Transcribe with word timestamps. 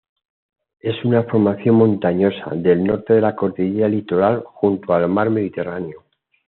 Es 0.79 0.95
una 1.05 1.21
formación 1.25 1.75
montañosa 1.75 2.55
del 2.55 2.83
norte 2.83 3.13
de 3.13 3.21
la 3.21 3.35
cordillera 3.35 3.87
Litoral 3.87 4.41
junto 4.47 4.95
al 4.95 5.07
mar 5.07 5.29
Mediterráneo. 5.29 6.03